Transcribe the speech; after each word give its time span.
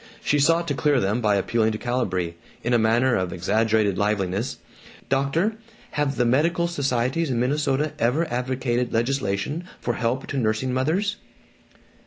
She 0.23 0.39
sought 0.39 0.67
to 0.67 0.73
clear 0.73 0.99
them 0.99 1.21
by 1.21 1.35
appealing 1.35 1.73
to 1.73 1.77
Calibree, 1.77 2.33
in 2.63 2.73
a 2.73 2.79
manner 2.79 3.13
of 3.13 3.31
exaggerated 3.31 3.99
liveliness, 3.99 4.57
"Doctor, 5.09 5.57
have 5.91 6.15
the 6.15 6.25
medical 6.25 6.67
societies 6.67 7.29
in 7.29 7.39
Minnesota 7.39 7.93
ever 7.99 8.25
advocated 8.25 8.91
legislation 8.91 9.63
for 9.79 9.93
help 9.93 10.25
to 10.25 10.37
nursing 10.39 10.73
mothers?" 10.73 11.17